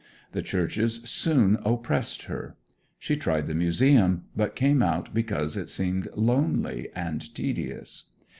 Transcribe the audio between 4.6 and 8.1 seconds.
out because it seemed lonely and tedious.